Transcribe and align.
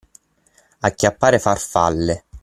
Acchiappare 0.79 1.37
farfalle. 1.37 2.25